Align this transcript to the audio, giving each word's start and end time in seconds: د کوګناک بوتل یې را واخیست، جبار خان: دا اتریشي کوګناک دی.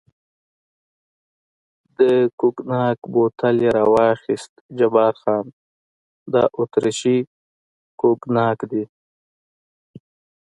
د 1.97 1.99
کوګناک 2.39 2.99
بوتل 3.13 3.55
یې 3.63 3.69
را 3.77 3.85
واخیست، 3.93 4.53
جبار 4.77 5.13
خان: 5.21 5.45
دا 6.33 6.43
اتریشي 6.59 7.17
کوګناک 7.99 8.59
دی. 8.71 8.83